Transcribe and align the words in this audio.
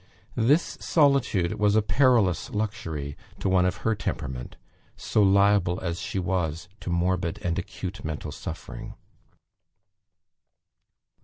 This 0.41 0.79
solitude 0.81 1.53
was 1.59 1.75
a 1.75 1.83
perilous 1.83 2.49
luxury 2.49 3.15
to 3.37 3.47
one 3.47 3.67
of 3.67 3.77
her 3.85 3.93
temperament; 3.93 4.55
so 4.95 5.21
liable 5.21 5.79
as 5.79 5.99
she 5.99 6.17
was 6.17 6.67
to 6.79 6.89
morbid 6.89 7.37
and 7.43 7.59
acute 7.59 8.03
mental 8.03 8.31
suffering. 8.31 8.95